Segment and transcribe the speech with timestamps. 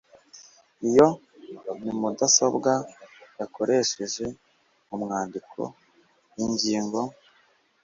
[0.89, 1.07] Iyo
[1.81, 2.71] ni mudasobwa
[3.39, 4.25] yakoresheje
[4.87, 5.61] mu kwandika
[6.43, 6.99] ingingo